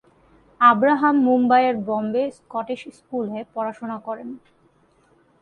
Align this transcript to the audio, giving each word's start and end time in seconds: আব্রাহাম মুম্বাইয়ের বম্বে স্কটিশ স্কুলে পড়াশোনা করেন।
আব্রাহাম 0.61 1.15
মুম্বাইয়ের 1.27 1.75
বম্বে 1.87 2.23
স্কটিশ 2.37 2.81
স্কুলে 2.97 3.39
পড়াশোনা 3.53 3.97
করেন। 4.07 4.29